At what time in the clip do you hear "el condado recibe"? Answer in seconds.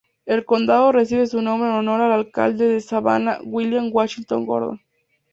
0.25-1.27